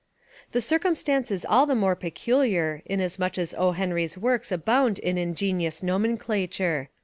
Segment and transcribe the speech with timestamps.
[0.51, 3.73] The circumstance is all the more peculiar in asmuch as O.
[3.73, 6.89] Henry's works abound in ingeni ous nomenclature.